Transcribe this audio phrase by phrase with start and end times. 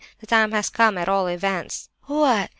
[0.19, 1.89] The time has come, at all events.
[2.07, 2.49] What!